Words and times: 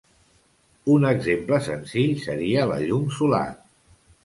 Un 0.93 1.05
exemple 1.09 1.59
senzill 1.67 2.17
seria 2.25 2.65
la 2.73 2.81
llum 2.87 3.07
solar. 3.21 3.45